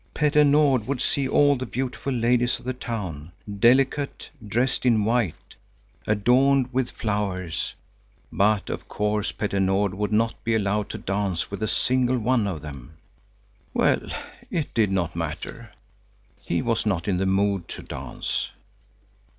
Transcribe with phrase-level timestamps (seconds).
[0.15, 5.53] Petter Nord would see all the beautiful ladies of the town, delicate, dressed in white,
[6.07, 7.75] adorned with flowers.
[8.31, 12.47] But of course Petter Nord would not be allowed to dance with a single one
[12.47, 12.97] of them.
[13.75, 14.01] Well,
[14.49, 15.71] it did not matter.
[16.43, 18.49] He was not in the mood to dance.